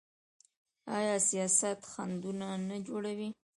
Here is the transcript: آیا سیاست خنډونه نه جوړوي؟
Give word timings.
آیا 0.97 1.15
سیاست 1.29 1.79
خنډونه 1.91 2.47
نه 2.67 2.77
جوړوي؟ 2.87 3.29